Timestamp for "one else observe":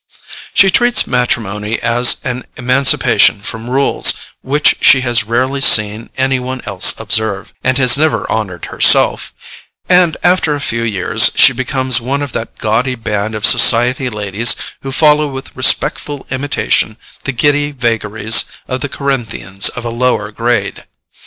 6.39-7.53